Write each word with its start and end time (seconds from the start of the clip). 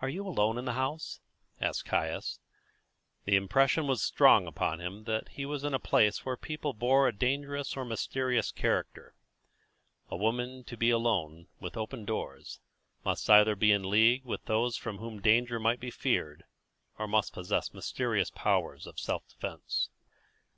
"Are 0.00 0.08
you 0.08 0.26
alone 0.26 0.58
in 0.58 0.64
the 0.64 0.72
house?" 0.72 1.20
asked 1.60 1.84
Caius. 1.84 2.40
The 3.24 3.36
impression 3.36 3.86
was 3.86 4.02
strong 4.02 4.48
upon 4.48 4.80
him 4.80 5.04
that 5.04 5.28
he 5.28 5.46
was 5.46 5.62
in 5.62 5.72
a 5.74 5.78
place 5.78 6.24
where 6.24 6.34
the 6.34 6.40
people 6.42 6.72
bore 6.72 7.06
a 7.06 7.12
dangerous 7.14 7.76
or 7.76 7.84
mysterious 7.84 8.50
character. 8.50 9.14
A 10.10 10.16
woman 10.16 10.64
to 10.64 10.76
be 10.76 10.90
alone, 10.90 11.46
with 11.60 11.76
open 11.76 12.04
doors, 12.04 12.58
must 13.04 13.30
either 13.30 13.54
be 13.54 13.70
in 13.70 13.88
league 13.88 14.24
with 14.24 14.44
those 14.46 14.76
from 14.76 14.98
whom 14.98 15.20
danger 15.22 15.60
might 15.60 15.78
be 15.78 15.92
feared, 15.92 16.42
or 16.98 17.06
must 17.06 17.32
possess 17.32 17.72
mysterious 17.72 18.30
powers 18.30 18.88
of 18.88 18.98
self 18.98 19.28
defence. 19.28 19.88